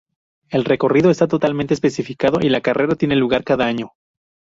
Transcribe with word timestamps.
El 0.49 0.65
recorrido 0.65 1.11
está 1.11 1.27
totalmente 1.27 1.75
especificado, 1.75 2.39
y 2.41 2.49
la 2.49 2.61
carrera 2.61 2.95
tiene 2.95 3.15
lugar 3.15 3.43
cada 3.43 3.67
año. 3.67 3.91